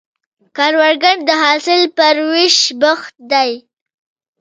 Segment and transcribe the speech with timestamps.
[0.55, 3.51] کروندګر د حاصل پر ویشنې بوخت دی